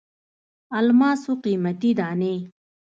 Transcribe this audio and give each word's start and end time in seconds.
الماسو 0.79 1.31
قیمتي 1.43 1.91
دانې. 1.99 2.35